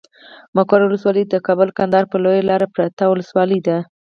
[0.55, 3.77] مقر ولسوالي د کابل کندهار پر لويه لاره پرته ولسوالي ده.